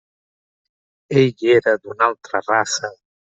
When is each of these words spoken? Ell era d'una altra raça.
Ell 1.19 1.45
era 1.57 1.75
d'una 1.83 2.07
altra 2.09 2.43
raça. 2.47 2.93